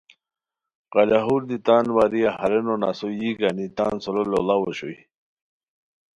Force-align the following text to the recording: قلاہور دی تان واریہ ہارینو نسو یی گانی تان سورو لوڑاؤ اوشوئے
قلاہور 0.93 1.41
دی 1.49 1.57
تان 1.65 1.85
واریہ 1.95 2.31
ہارینو 2.39 2.75
نسو 2.81 3.07
یی 3.19 3.29
گانی 3.39 3.65
تان 3.77 3.93
سورو 4.03 4.23
لوڑاؤ 4.31 4.61
اوشوئے 4.65 4.99